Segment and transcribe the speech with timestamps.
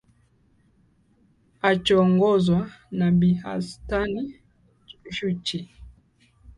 [1.69, 2.61] achoongozwa
[2.99, 4.11] na bi anstan
[5.15, 5.59] shuchi